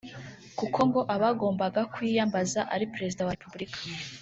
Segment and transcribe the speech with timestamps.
[0.59, 3.77] kuko ngo abagombaga kuyiyambaza ari Perezida wa Repubulika